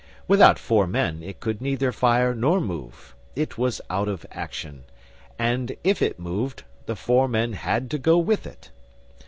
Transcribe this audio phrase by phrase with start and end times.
[0.27, 4.83] Without four men it could neither fire nor move it was out of action;
[5.37, 8.71] and if it moved, the four men had to go with it.